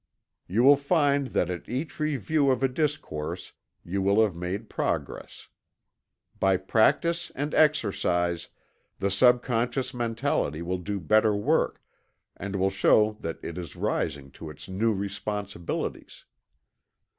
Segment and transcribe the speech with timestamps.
[0.47, 3.53] You will find that at each review of a discourse
[3.83, 5.47] you will have made progress.
[6.39, 8.47] By practice and exercise,
[8.97, 11.83] the subconscious mentality will do better work,
[12.35, 16.25] and will show that it is rising to its new responsibilities.